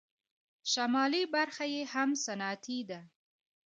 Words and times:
شمالي 0.71 1.23
برخه 1.35 1.65
یې 1.73 1.81
هم 1.93 2.09
صنعتي 2.25 2.79
ده. 2.89 2.99